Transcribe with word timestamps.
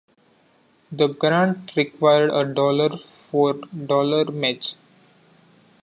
The 0.91 1.09
grant 1.09 1.75
required 1.75 2.31
a 2.31 2.43
dollar-for-dollar 2.51 4.31
match. 4.31 4.73